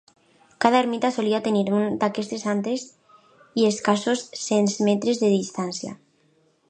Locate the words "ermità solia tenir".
0.83-1.61